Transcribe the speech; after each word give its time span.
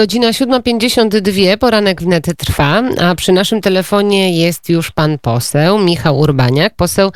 Godzina 0.00 0.30
7.52, 0.30 1.56
poranek 1.56 2.02
wnet 2.02 2.36
trwa, 2.36 2.82
a 3.00 3.14
przy 3.14 3.32
naszym 3.32 3.60
telefonie 3.60 4.38
jest 4.40 4.68
już 4.68 4.90
pan 4.90 5.18
poseł 5.18 5.78
Michał 5.78 6.18
Urbaniak, 6.18 6.74
poseł 6.76 7.10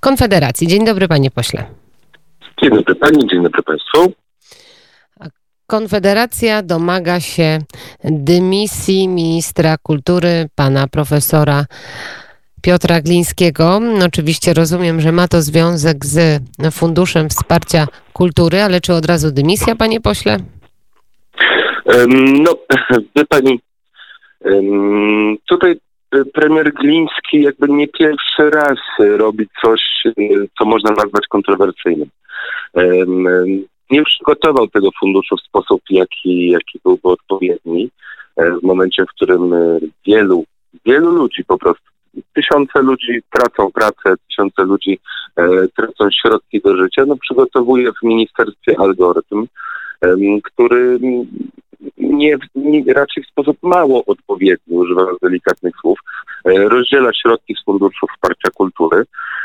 Konfederacji. 0.00 0.66
Dzień 0.66 0.84
dobry 0.84 1.08
panie 1.08 1.30
pośle. 1.30 1.64
Dzień 2.62 2.70
dobry 2.70 2.94
pani, 2.94 3.28
dzień 3.28 3.42
dobry 3.42 3.62
państwu. 3.62 4.12
Konfederacja 5.66 6.62
domaga 6.62 7.20
się 7.20 7.58
dymisji 8.04 9.08
ministra 9.08 9.78
kultury, 9.82 10.48
pana 10.54 10.88
profesora 10.88 11.66
Piotra 12.62 13.00
Glińskiego. 13.00 13.80
Oczywiście 14.06 14.54
rozumiem, 14.54 15.00
że 15.00 15.12
ma 15.12 15.28
to 15.28 15.42
związek 15.42 16.06
z 16.06 16.42
Funduszem 16.72 17.28
Wsparcia 17.28 17.86
Kultury, 18.12 18.62
ale 18.62 18.80
czy 18.80 18.94
od 18.94 19.06
razu 19.06 19.30
dymisja, 19.30 19.76
panie 19.76 20.00
pośle? 20.00 20.38
No, 22.44 22.54
wie 23.16 23.24
pani, 23.28 23.60
tutaj 25.48 25.80
e, 26.10 26.24
premier 26.24 26.72
Gliński 26.72 27.42
jakby 27.42 27.68
nie 27.68 27.88
pierwszy 27.88 28.50
raz 28.50 28.78
robi 28.98 29.48
coś, 29.62 29.80
e, 30.06 30.12
co 30.58 30.64
można 30.64 30.90
nazwać 30.90 31.26
kontrowersyjnym. 31.26 32.08
Nie 33.90 34.02
przygotował 34.02 34.68
tego 34.68 34.88
funduszu 35.00 35.36
w 35.36 35.48
sposób, 35.48 35.82
jaki, 35.90 36.50
jaki 36.50 36.80
byłby 36.84 37.08
odpowiedni. 37.08 37.90
E, 38.36 38.50
w 38.50 38.62
momencie, 38.62 39.04
w 39.04 39.08
którym 39.08 39.54
wielu, 40.06 40.44
wielu 40.86 41.10
ludzi 41.10 41.44
po 41.44 41.58
prostu, 41.58 41.84
tysiące 42.34 42.82
ludzi 42.82 43.22
tracą 43.30 43.72
pracę, 43.72 44.14
tysiące 44.28 44.62
ludzi 44.62 44.98
tracą 45.76 46.10
środki 46.22 46.60
do 46.60 46.76
życia, 46.76 47.04
no 47.06 47.16
przygotowuje 47.16 47.92
w 47.92 48.02
ministerstwie 48.02 48.74
algorytm, 48.78 49.46
który 50.42 50.98
nie, 52.24 52.36
nie, 52.54 52.92
raczej 52.92 53.24
w 53.24 53.26
sposób 53.26 53.56
mało 53.62 54.04
odpowiedni, 54.04 54.76
używając 54.76 55.18
delikatnych 55.20 55.74
słów, 55.80 55.98
e, 56.44 56.68
rozdziela 56.68 57.10
środki 57.12 57.54
z 57.54 57.64
Funduszu 57.64 58.06
Wsparcia 58.14 58.50
Kultury. 58.54 59.04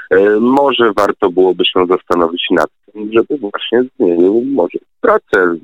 E, 0.10 0.40
może 0.40 0.94
warto 0.94 1.30
byłoby 1.30 1.66
się 1.66 1.86
zastanowić 1.90 2.48
nad 2.52 2.70
tym, 2.86 3.10
żeby 3.14 3.38
właśnie 3.38 3.84
zmienił 4.00 4.44
może 4.46 4.80
pracę, 5.02 5.56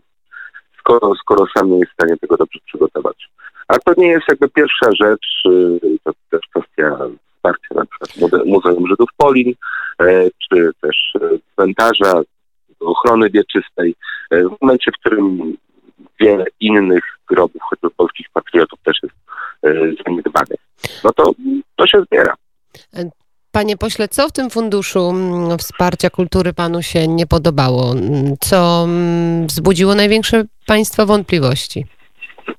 skoro, 0.79 1.15
skoro 1.15 1.45
sam 1.57 1.71
nie 1.71 1.79
jest 1.79 1.91
w 1.91 1.93
stanie 1.93 2.17
tego 2.17 2.37
dobrze 2.37 2.59
przygotować. 2.65 3.29
A 3.67 3.79
to 3.79 3.93
nie 3.97 4.07
jest 4.07 4.25
jakby 4.29 4.49
pierwsza 4.49 4.89
rzecz, 5.01 5.43
y, 5.49 5.79
to 6.03 6.11
też 6.31 6.41
kwestia 6.49 6.97
wsparcia 7.35 7.75
na 7.75 7.85
przykład 7.85 8.45
Muzeum 8.45 8.87
Żydów 8.87 9.09
Polin, 9.17 9.53
e, 10.01 10.29
czy 10.49 10.71
też 10.81 11.13
cmentarza, 11.55 12.21
ochrony 12.79 13.29
wieczystej. 13.29 13.95
W 14.31 14.61
momencie, 14.61 14.91
w 14.91 14.99
którym 14.99 15.57
wiele 16.19 16.45
innych 16.59 17.03
grobów, 17.27 17.61
choćby 17.69 17.89
polskich 17.89 18.27
patriotów 18.33 18.79
też 18.83 18.97
jest 19.03 19.15
e, 19.63 20.03
zaniedbanych. 20.05 20.59
No 21.03 21.11
to, 21.13 21.31
to 21.75 21.87
się 21.87 22.01
zbiera. 22.01 22.33
Panie 23.51 23.77
pośle, 23.77 24.07
co 24.07 24.29
w 24.29 24.31
tym 24.31 24.49
funduszu 24.49 25.09
mm, 25.09 25.57
wsparcia 25.57 26.09
kultury 26.09 26.53
panu 26.53 26.81
się 26.81 27.07
nie 27.07 27.27
podobało? 27.27 27.95
Co 28.39 28.83
mm, 28.83 29.47
wzbudziło 29.47 29.95
największe 29.95 30.43
państwa 30.67 31.05
wątpliwości? 31.05 31.85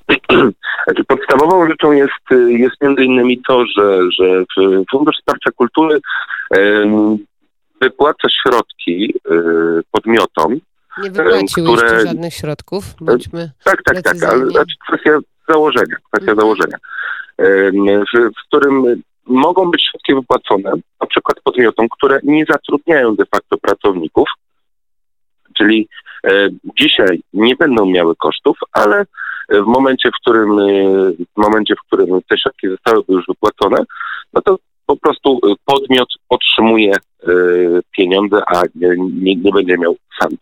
Znaczy, 0.85 1.05
podstawową 1.09 1.69
rzeczą 1.69 1.93
jest, 1.93 2.49
jest 2.49 2.77
między 2.83 3.05
innymi 3.05 3.43
to, 3.49 3.65
że, 3.67 4.01
że 4.19 4.45
Fundusz 4.91 5.17
Wsparcia 5.17 5.51
Kultury 5.57 6.01
wypłaca 7.81 8.29
środki 8.43 9.15
e, 9.31 9.35
podmiotom, 9.91 10.61
nie 11.03 11.11
wypłacił 11.11 11.65
które... 11.65 11.89
jeszcze 11.89 12.07
żadnych 12.07 12.35
środków, 12.35 12.85
bądźmy 13.01 13.51
Tak, 13.65 13.83
tak, 13.83 14.03
tak, 14.03 14.23
ale 14.23 14.47
znaczy 14.47 14.75
kwestia 14.89 15.19
założenia, 15.49 15.97
kwestia 16.13 16.33
mhm. 16.33 16.39
założenia, 16.39 16.77
w, 18.15 18.31
w 18.41 18.47
którym 18.49 19.03
mogą 19.27 19.71
być 19.71 19.89
środki 19.91 20.15
wypłacone 20.15 20.73
na 21.01 21.07
przykład 21.07 21.41
podmiotom, 21.45 21.87
które 21.89 22.21
nie 22.23 22.45
zatrudniają 22.51 23.17
de 23.17 23.25
facto 23.27 23.59
pracowników, 23.59 24.29
czyli 25.55 25.89
e, 26.25 26.49
dzisiaj 26.81 27.21
nie 27.33 27.57
będą 27.57 27.87
miały 27.87 28.17
kosztów, 28.17 28.59
ale 28.73 29.05
w 29.49 29.67
momencie, 29.67 30.09
w 30.11 30.21
którym, 30.21 30.59
e, 30.59 30.65
w 31.13 31.37
momencie, 31.37 31.75
w 31.75 31.87
którym 31.87 32.21
te 32.29 32.39
środki 32.39 32.69
zostałyby 32.69 33.13
już 33.13 33.25
wypłacone, 33.29 33.85
no 34.33 34.43
to 34.43 34.59
po 34.87 34.97
prostu 34.97 35.41
podmiot 35.65 36.09
otrzymuje 36.29 36.93
e, 36.93 36.99
pieniądze, 37.97 38.43
a 38.47 38.63
nie, 38.75 39.37
nie 39.37 39.53
będzie 39.53 39.79
miał 39.79 39.97
sam. 40.21 40.31
e, 40.33 40.37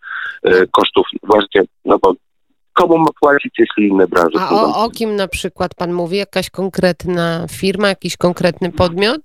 kosztów 0.71 1.07
właśnie, 1.23 1.63
no 1.85 1.99
bo 1.99 2.15
komu 2.73 2.99
ma 2.99 3.11
płacić, 3.21 3.55
jeśli 3.59 3.89
inne 3.89 4.07
branże 4.07 4.39
A 4.41 4.51
o, 4.51 4.85
o 4.85 4.91
kim 4.91 5.17
na 5.17 5.29
przykład 5.29 5.75
pan 5.75 5.93
mówi? 5.93 6.17
Jakaś 6.17 6.51
konkretna 6.51 7.47
firma, 7.51 7.89
jakiś 7.89 8.17
konkretny 8.17 8.73
podmiot? 8.73 9.21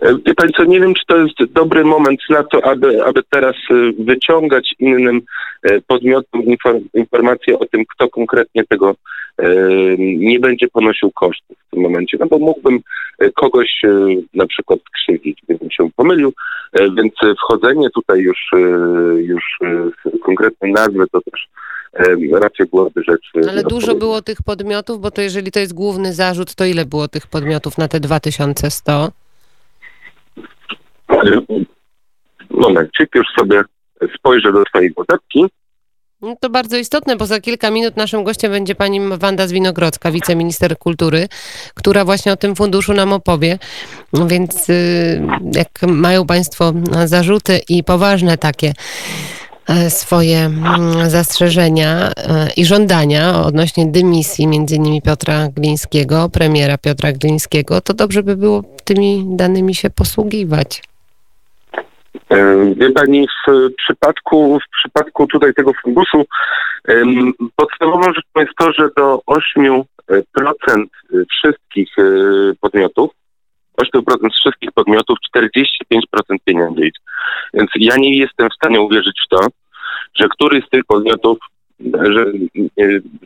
E, 0.00 0.14
wie 0.26 0.34
Pani 0.34 0.52
co, 0.56 0.64
nie 0.64 0.80
wiem, 0.80 0.94
czy 0.94 1.06
to 1.06 1.16
jest 1.16 1.52
dobry 1.52 1.84
moment 1.84 2.20
na 2.30 2.42
to, 2.42 2.64
aby, 2.64 3.04
aby 3.04 3.22
teraz 3.30 3.56
e, 3.70 3.74
wyciągać 4.04 4.74
innym 4.78 5.20
e, 5.62 5.80
podmiotom 5.80 6.42
informacje 6.94 7.58
o 7.58 7.66
tym, 7.66 7.84
kto 7.94 8.08
konkretnie 8.08 8.64
tego 8.64 8.94
nie 9.98 10.40
będzie 10.40 10.68
ponosił 10.68 11.10
kosztów 11.10 11.56
w 11.66 11.70
tym 11.70 11.82
momencie. 11.82 12.16
No 12.20 12.26
bo 12.26 12.38
mógłbym 12.38 12.80
kogoś 13.34 13.82
na 14.34 14.46
przykład 14.46 14.80
krzywdzić, 14.92 15.38
gdybym 15.42 15.70
się 15.70 15.90
pomylił, 15.96 16.32
więc 16.72 17.12
wchodzenie 17.44 17.90
tutaj 17.90 18.20
już, 18.20 18.50
już 19.16 19.58
konkretnej 20.24 20.72
nazwy 20.72 21.04
to 21.12 21.20
też 21.20 21.48
raczej 22.32 22.66
byłaby 22.66 23.02
rzecz... 23.02 23.30
Ale 23.48 23.62
dużo 23.62 23.94
było 23.94 24.22
tych 24.22 24.42
podmiotów, 24.42 25.00
bo 25.00 25.10
to 25.10 25.22
jeżeli 25.22 25.52
to 25.52 25.60
jest 25.60 25.74
główny 25.74 26.12
zarzut, 26.12 26.54
to 26.54 26.64
ile 26.64 26.84
było 26.84 27.08
tych 27.08 27.26
podmiotów 27.26 27.78
na 27.78 27.88
te 27.88 28.00
2100? 28.00 29.12
Momencik, 32.50 33.14
już 33.14 33.26
sobie 33.38 33.62
spojrzę 34.18 34.52
do 34.52 34.64
swojej 34.68 34.92
notatki. 34.98 35.46
No 36.22 36.36
to 36.40 36.50
bardzo 36.50 36.76
istotne, 36.76 37.16
bo 37.16 37.26
za 37.26 37.40
kilka 37.40 37.70
minut 37.70 37.96
naszym 37.96 38.24
gościem 38.24 38.52
będzie 38.52 38.74
pani 38.74 39.00
Wanda 39.18 39.46
Zwinogrodzka, 39.46 40.10
wiceminister 40.10 40.78
kultury, 40.78 41.28
która 41.74 42.04
właśnie 42.04 42.32
o 42.32 42.36
tym 42.36 42.56
funduszu 42.56 42.92
nam 42.92 43.12
opowie. 43.12 43.58
Więc 44.26 44.70
y, 44.70 45.22
jak 45.54 45.82
mają 45.82 46.26
państwo 46.26 46.72
zarzuty 47.04 47.60
i 47.68 47.84
poważne 47.84 48.38
takie 48.38 48.72
e, 49.68 49.90
swoje 49.90 50.38
mm, 50.38 51.10
zastrzeżenia 51.10 52.12
e, 52.16 52.50
i 52.56 52.64
żądania 52.64 53.42
odnośnie 53.44 53.86
dymisji 53.86 54.46
między 54.46 54.76
innymi 54.76 55.02
Piotra 55.02 55.48
Glińskiego, 55.48 56.28
premiera 56.28 56.78
Piotra 56.78 57.12
Glińskiego, 57.12 57.80
to 57.80 57.94
dobrze 57.94 58.22
by 58.22 58.36
było 58.36 58.62
tymi 58.84 59.24
danymi 59.28 59.74
się 59.74 59.90
posługiwać. 59.90 60.82
Wie 62.76 62.90
pani, 62.90 63.26
w 63.48 63.74
przypadku, 63.76 64.58
w 64.58 64.76
przypadku 64.78 65.26
tutaj 65.26 65.54
tego 65.54 65.72
funduszu 65.82 66.24
podstawową 67.56 68.02
rzeczą 68.02 68.30
jest 68.36 68.54
to, 68.58 68.72
że 68.72 68.88
do 68.96 69.20
8% 69.26 69.84
wszystkich 71.30 71.98
e, 71.98 72.02
podmiotów, 72.60 73.10
8% 73.82 74.30
z 74.32 74.40
wszystkich 74.40 74.72
podmiotów 74.72 75.18
45% 75.36 75.52
pieniędzy. 76.44 76.90
Więc 77.54 77.70
ja 77.76 77.96
nie 77.96 78.18
jestem 78.18 78.50
w 78.50 78.54
stanie 78.54 78.80
uwierzyć 78.80 79.20
w 79.26 79.28
to, 79.28 79.46
że 80.14 80.28
któryś 80.28 80.66
z 80.66 80.70
tych 80.70 80.84
podmiotów 80.84 81.38
że, 81.84 82.32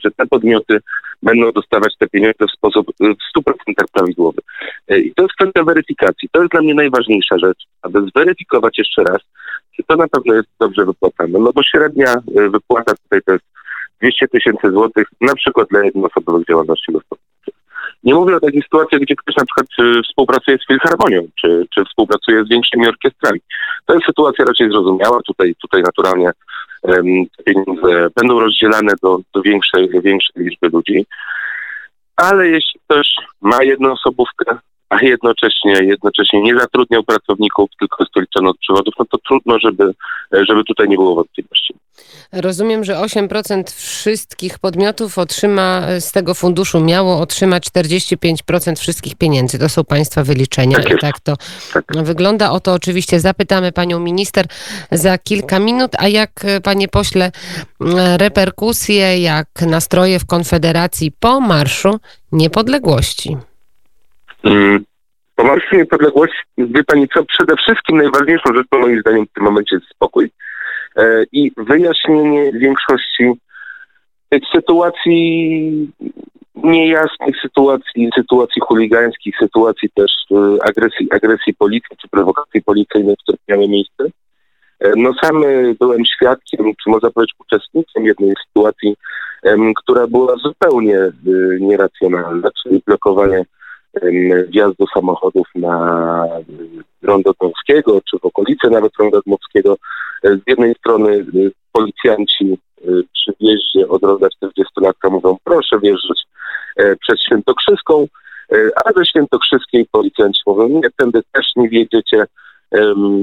że 0.05 0.11
te 0.11 0.27
podmioty 0.27 0.81
będą 1.25 1.53
dostawać 1.53 1.95
te 1.99 2.07
pieniądze 2.09 2.47
w 2.49 2.57
sposób 2.57 2.87
w 3.01 3.39
100% 3.39 3.85
prawidłowy. 3.93 4.39
I 4.89 5.13
to 5.15 5.23
jest 5.23 5.35
kwestia 5.35 5.65
weryfikacji. 5.65 6.29
To 6.33 6.41
jest 6.41 6.53
dla 6.53 6.61
mnie 6.61 6.75
najważniejsza 6.75 7.39
rzecz, 7.39 7.65
aby 7.83 8.07
zweryfikować 8.15 8.79
jeszcze 8.79 9.03
raz, 9.05 9.19
czy 9.77 9.83
to 9.87 9.97
na 9.97 10.09
pewno 10.09 10.35
jest 10.35 10.49
dobrze 10.61 10.85
wypłacane. 10.87 11.39
No 11.39 11.53
bo 11.55 11.63
średnia 11.63 12.15
e, 12.15 12.49
wypłata 12.49 12.95
tutaj 13.03 13.21
to 13.27 13.33
jest 13.33 13.45
200 14.01 14.29
tysięcy 14.29 14.71
złotych, 14.71 15.09
na 15.21 15.35
przykład 15.35 15.69
dla 15.69 15.85
jednoosobowych 15.85 16.47
działalności 16.47 16.93
gospodarczych. 16.93 17.25
Nie 18.05 18.15
mówię 18.15 18.37
o 18.37 18.41
takiej 18.41 18.63
sytuacji, 18.63 19.01
gdzie 19.01 19.17
ktoś 19.17 19.37
na 19.37 19.45
przykład 19.45 19.67
współpracuje 20.09 20.59
z 20.59 20.67
Filharmonią, 20.67 21.29
czy, 21.41 21.67
czy 21.75 21.85
współpracuje 21.85 22.45
z 22.45 22.49
większymi 22.49 22.89
orkiestrami. 22.89 23.41
To 23.87 23.95
jest 23.95 24.07
sytuacja 24.07 24.45
raczej 24.45 24.71
zrozumiała. 24.71 25.21
Tutaj, 25.27 25.55
tutaj 25.63 25.83
naturalnie 25.83 26.31
pieniądze 27.45 28.09
będą 28.17 28.41
rozdzielane 28.41 28.93
do, 29.03 29.19
do 29.35 29.43
większej, 29.43 29.89
większej 29.89 30.45
liczby 30.45 30.69
ludzi. 30.69 31.07
Ale 32.17 32.49
jeśli 32.49 32.81
ktoś 32.85 33.09
ma 33.41 33.63
jednoosobówkę 33.63 34.59
a 34.95 35.05
jednocześnie, 35.05 35.73
jednocześnie 35.73 36.43
nie 36.43 36.59
zatrudniał 36.59 37.03
pracowników, 37.03 37.71
tylko 37.79 37.97
jest 38.01 38.13
to 38.13 38.21
liczone 38.21 38.51
od 38.51 38.59
przewodów, 38.59 38.95
no 38.99 39.05
to 39.05 39.19
trudno, 39.19 39.59
żeby, 39.59 39.95
żeby 40.49 40.65
tutaj 40.65 40.89
nie 40.89 40.97
było 40.97 41.15
wątpliwości. 41.15 41.75
Rozumiem, 42.33 42.85
że 42.85 42.95
8% 42.95 43.63
wszystkich 43.77 44.59
podmiotów 44.59 45.19
otrzyma 45.19 45.83
z 46.01 46.13
tego 46.13 46.35
funduszu, 46.35 46.81
miało 46.81 47.21
otrzymać 47.21 47.65
45% 47.65 48.79
wszystkich 48.79 49.15
pieniędzy. 49.15 49.59
To 49.59 49.69
są 49.69 49.85
Państwa 49.85 50.25
wyliczenia 50.25 50.77
Tak 50.77 50.91
i 50.91 50.99
tak 50.99 51.21
to 51.21 51.37
Tak. 51.73 51.85
wygląda. 52.03 52.51
O 52.51 52.61
to 52.61 52.73
oczywiście 52.73 53.21
zapytamy 53.21 53.73
Panią 53.73 54.01
Minister 54.01 54.47
za 54.93 55.19
kilka 55.19 55.59
minut. 55.59 55.93
A 55.99 56.09
jak, 56.09 56.31
Panie 56.63 56.89
Pośle, 56.89 57.33
reperkusje, 58.17 59.19
jak 59.19 59.49
nastroje 59.67 60.19
w 60.19 60.27
Konfederacji 60.27 61.13
po 61.21 61.41
Marszu 61.41 62.01
Niepodległości? 62.33 63.37
Mm. 64.45 64.85
Po 65.37 65.45
Marszu 65.45 65.77
Niepodległości, 65.77 66.43
wie 66.59 66.85
Pani 66.85 67.09
co, 67.09 67.25
przede 67.25 67.57
wszystkim 67.57 67.97
najważniejszą 67.97 68.55
rzeczą 68.55 68.79
moim 68.81 69.01
zdaniem 69.01 69.27
w 69.27 69.33
tym 69.33 69.45
momencie 69.45 69.77
jest 69.77 69.89
spokój 69.89 70.31
e, 70.97 71.25
i 71.33 71.53
wyjaśnienie 71.57 72.53
większości 72.53 73.33
tych 74.29 74.43
sytuacji 74.55 75.93
niejasnych, 76.55 77.37
sytuacji, 77.43 78.11
sytuacji 78.17 78.63
chuligańskich, 78.63 79.35
sytuacji 79.41 79.91
też 79.95 80.13
e, 80.31 80.65
agresji, 80.69 81.09
agresji 81.13 81.55
policji 81.55 81.97
czy 82.03 82.09
prowokacji 82.09 82.63
policyjnych, 82.63 83.17
które 83.23 83.39
miały 83.49 83.69
miejsce. 83.69 84.05
E, 84.81 84.93
No 84.97 85.11
sam 85.23 85.45
byłem 85.79 86.05
świadkiem, 86.05 86.67
czy 86.85 86.91
można 86.91 87.11
powiedzieć 87.11 87.35
uczestnikiem 87.39 88.05
jednej 88.05 88.35
sytuacji, 88.47 88.97
która 89.77 90.07
była 90.07 90.37
zupełnie 90.37 90.99
nieracjonalna, 91.61 92.49
czyli 92.63 92.83
blokowanie 92.87 93.45
em, 94.03 94.47
wjazdu 94.51 94.87
samochodów 94.95 95.47
na 95.55 96.27
rondo 97.03 97.33
Dmowskiego, 97.41 98.01
czy 98.11 98.19
w 98.19 98.25
okolicy 98.25 98.71
nawet 98.71 98.93
ronda 98.99 99.21
Dmowskiego. 99.27 99.77
Z 100.23 100.41
jednej 100.47 100.75
strony 100.75 101.13
e, 101.13 101.51
policjanci 101.73 102.45
e, 102.53 102.87
przy 103.13 103.33
wjeździe 103.41 103.89
od 103.89 104.03
ronda 104.03 104.27
40-latka 104.27 105.11
mówią 105.11 105.37
proszę 105.45 105.79
wjeżdżać 105.83 106.23
e, 106.77 106.97
przez 106.97 107.21
Świętokrzyską, 107.21 108.07
e, 108.53 108.57
a 108.85 108.93
ze 108.93 109.07
Świętokrzyskiej 109.07 109.87
policjanci 109.93 110.43
mówią 110.47 110.69
nie, 110.69 110.91
tędy 110.97 111.23
też 111.33 111.47
nie 111.57 111.69
wjedziecie, 111.69 112.27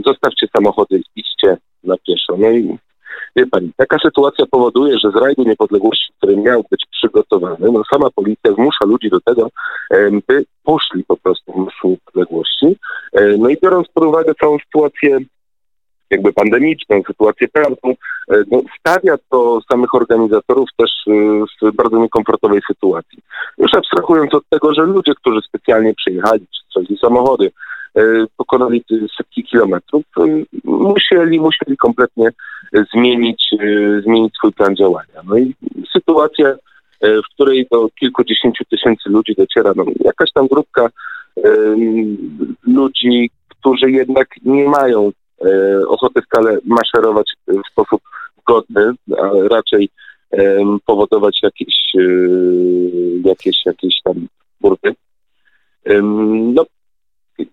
zostawcie 0.06 0.48
samochody, 0.56 1.02
idźcie 1.16 1.58
na 1.84 1.96
pieszo. 2.08 2.38
No 2.38 2.50
i 2.50 2.78
wie 3.36 3.46
pani, 3.48 3.72
taka 3.78 3.98
sytuacja 4.00 4.46
powoduje, 4.46 5.00
że 5.00 5.12
z 5.12 5.16
rajdu 5.16 5.44
niepodległości, 5.44 6.14
który 6.18 6.38
miał 6.38 6.66
być 6.72 6.86
przygotowany, 7.02 7.72
no 7.72 7.82
sama 7.94 8.10
policja 8.16 8.54
zmusza 8.54 8.86
ludzi 8.86 9.10
do 9.10 9.22
tego, 9.22 9.50
em, 9.90 10.22
by 10.28 10.46
poszli 10.64 11.04
po 11.04 11.18
prostu 11.18 11.52
w 11.54 11.56
marszu 11.56 11.88
niepodległości. 11.90 12.78
E, 13.14 13.38
No 13.38 13.50
i 13.50 13.58
biorąc 13.64 13.88
pod 13.94 14.04
uwagę 14.04 14.34
całą 14.42 14.58
sytuację 14.60 15.20
jakby 16.10 16.34
pandemiczną, 16.34 17.02
sytuację 17.08 17.48
prawną, 17.48 17.96
e, 18.32 18.44
no, 18.52 18.62
stawia 18.80 19.16
to 19.30 19.60
samych 19.72 19.96
organizatorów 19.96 20.70
też 20.78 20.92
e, 21.08 21.12
w 21.72 21.76
bardzo 21.76 21.98
niekomfortowej 21.98 22.62
sytuacji. 22.68 23.20
Już 23.58 23.74
abstrahując 23.74 24.34
od 24.34 24.44
tego, 24.50 24.74
że 24.74 24.82
ludzie, 24.82 25.14
którzy 25.16 25.40
specjalnie 25.42 25.94
przyjechali, 25.94 26.40
czy 26.40 26.66
strzelili 26.66 26.98
samochody, 26.98 27.52
e, 27.96 28.02
pokonali 28.38 28.84
setki 29.18 29.44
kilometrów, 29.44 30.04
e, 30.18 30.44
musieli, 30.64 31.40
musieli 31.40 31.78
kompletnie 31.78 32.28
e, 32.28 32.84
zmienić, 32.94 33.42
e, 33.54 34.02
zmienić 34.02 34.34
swój 34.36 34.52
plan 34.54 34.76
działania. 34.76 35.22
No 35.28 35.38
i 35.38 35.56
sytuacja, 35.94 36.48
e, 36.48 36.58
w 37.02 37.34
której 37.34 37.68
do 37.72 37.90
kilkudziesięciu 38.00 38.66
tysięcy 38.66 39.10
ludzi 39.10 39.36
dociera, 39.38 39.74
no, 39.76 39.86
jakaś 40.06 40.32
tam 40.32 40.48
grupka 40.48 40.90
e, 41.38 41.50
ludzi, 42.68 43.30
którzy 43.48 43.92
jednak 43.92 44.28
nie 44.46 44.70
mają 44.70 45.12
e, 45.46 45.88
ochoty 45.88 46.22
wcale 46.22 46.58
maszerować 46.66 47.32
w 47.48 47.72
sposób 47.72 48.02
godny, 48.48 48.92
a 49.18 49.48
raczej 49.50 49.90
powodować 50.86 51.40
jakieś, 51.44 51.76
e, 51.96 52.02
jakieś, 53.30 53.66
jakieś 53.66 54.02
tam 54.04 54.28
burdy. 54.62 54.96
Em, 55.86 56.54
No, 56.54 56.66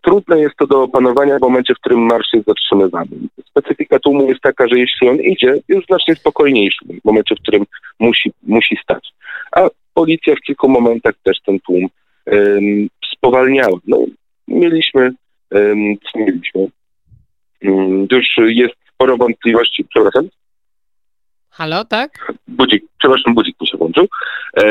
trudne 0.02 0.38
jest 0.38 0.56
to 0.56 0.66
do 0.66 0.82
opanowania 0.82 1.38
w 1.38 1.42
momencie, 1.42 1.74
w 1.74 1.78
którym 1.78 2.00
marsz 2.00 2.32
jest 2.32 2.46
zatrzymywany. 2.46 3.16
Specyfika 3.60 3.99
tłumu 3.99 4.28
jest 4.28 4.40
taka, 4.40 4.69
że 4.69 4.78
jeśli 4.78 5.08
on 5.08 5.16
idzie, 5.16 5.55
jest 5.69 5.87
znacznie 5.87 6.14
spokojniejszy 6.14 6.84
w 6.84 7.05
momencie, 7.05 7.34
w 7.34 7.43
którym 7.43 7.64
musi, 7.99 8.32
musi 8.43 8.76
stać. 8.82 9.08
A 9.52 9.69
policja 9.94 10.34
w 10.34 10.40
kilku 10.40 10.69
momentach 10.69 11.14
też 11.22 11.40
ten 11.46 11.60
tłum 11.60 11.87
em, 12.26 12.88
spowalniała. 13.14 13.78
No, 13.87 13.99
mieliśmy, 14.49 15.12
co 16.12 16.19
mieliśmy, 16.19 16.69
Mm, 17.62 18.06
już 18.12 18.26
jest 18.38 18.75
sporo 18.94 19.16
wątpliwości, 19.16 19.84
przepraszam, 19.84 20.28
Halo, 21.50 21.84
tak? 21.84 22.32
budzik, 22.49 22.84
przepraszam, 22.99 23.34
budzik 23.34 23.60
mi 23.60 23.66
się 23.66 23.78
włączył. 23.78 24.06
E, 24.56 24.64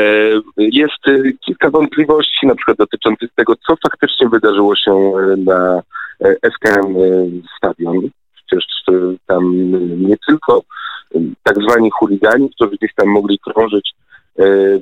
jest 0.58 1.08
e, 1.08 1.32
kilka 1.46 1.70
wątpliwości, 1.70 2.46
na 2.46 2.54
przykład 2.54 2.78
dotyczących 2.78 3.30
tego, 3.34 3.54
co 3.56 3.76
faktycznie 3.82 4.28
wydarzyło 4.28 4.76
się 4.76 4.92
e, 4.92 5.36
na 5.36 5.82
e, 6.24 6.50
SKM 6.50 6.96
e, 6.96 7.26
Stadion. 7.56 8.10
Przecież 8.48 8.66
e, 8.88 9.16
tam 9.26 9.44
e, 9.44 9.78
nie 10.08 10.16
tylko 10.28 10.62
e, 11.14 11.18
tak 11.42 11.56
zwani 11.68 11.90
chuligani, 11.90 12.50
którzy 12.50 12.76
gdzieś 12.76 12.94
tam 12.94 13.08
mogli 13.08 13.38
krążyć, 13.38 13.90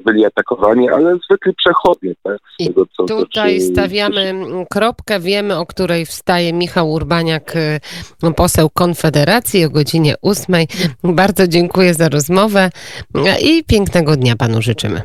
byli 0.04 0.26
atakowani, 0.26 0.90
ale 0.90 1.18
zwykli 1.24 1.54
przechodnie. 1.54 2.12
Tak, 2.22 2.38
z 2.38 2.62
I 2.62 2.66
tego, 2.66 2.86
co, 2.86 3.04
Tutaj 3.04 3.60
co- 3.60 3.66
stawiamy 3.66 4.34
kropkę. 4.70 5.20
Wiemy, 5.20 5.58
o 5.58 5.66
której 5.66 6.06
wstaje 6.06 6.52
Michał 6.52 6.90
Urbaniak, 6.90 7.54
poseł 8.36 8.70
Konfederacji 8.70 9.64
o 9.64 9.70
godzinie 9.70 10.14
8. 10.22 10.56
Bardzo 11.04 11.48
dziękuję 11.48 11.94
za 11.94 12.08
rozmowę 12.08 12.70
i 13.42 13.64
pięknego 13.64 14.16
dnia 14.16 14.36
panu 14.36 14.62
życzymy. 14.62 15.02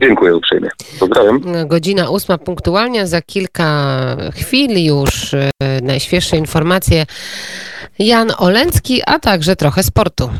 Dziękuję 0.00 0.36
uprzejmie. 0.36 0.68
Pozdrawiam. 1.00 1.42
Godzina 1.66 2.10
8 2.10 2.38
punktualnie, 2.38 3.06
za 3.06 3.22
kilka 3.22 3.66
chwil 4.34 4.84
już 4.84 5.34
najświeższe 5.82 6.36
informacje 6.36 7.06
Jan 8.00 8.32
Olencki, 8.38 9.02
a 9.06 9.18
także 9.18 9.56
trochę 9.56 9.82
sportu. 9.82 10.30